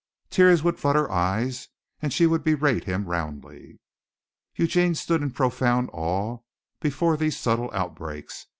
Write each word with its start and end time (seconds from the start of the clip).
Tears 0.31 0.63
would 0.63 0.79
flood 0.79 0.95
her 0.95 1.11
eyes 1.11 1.67
and 2.01 2.11
she 2.11 2.25
would 2.25 2.43
berate 2.43 2.85
him 2.85 3.05
roundly. 3.05 3.79
Eugene 4.55 4.95
stood 4.95 5.21
in 5.21 5.29
profound 5.29 5.91
awe 5.93 6.39
before 6.79 7.15
these 7.15 7.37
subtle 7.37 7.69
outbreaks. 7.71 8.47